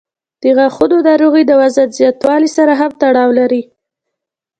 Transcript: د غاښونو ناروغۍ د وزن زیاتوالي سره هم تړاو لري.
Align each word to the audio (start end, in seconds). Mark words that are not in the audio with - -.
د 0.41 0.43
غاښونو 0.57 0.97
ناروغۍ 1.07 1.43
د 1.47 1.51
وزن 1.61 1.89
زیاتوالي 1.99 2.49
سره 2.57 2.73
هم 2.79 2.91
تړاو 3.01 3.29
لري. 3.39 3.61